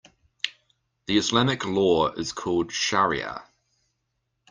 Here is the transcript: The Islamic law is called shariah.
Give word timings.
The 1.05 1.15
Islamic 1.19 1.63
law 1.63 2.07
is 2.13 2.31
called 2.31 2.71
shariah. 2.71 3.43